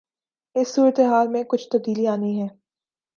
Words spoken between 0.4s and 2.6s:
اس صورتحال میں کچھ تبدیلی آنی ہے۔